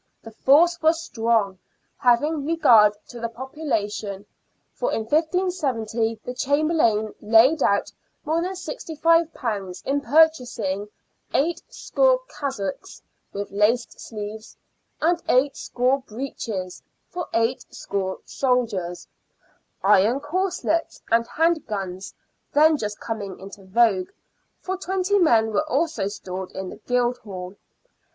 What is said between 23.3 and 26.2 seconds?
into vogue— for twenty men were also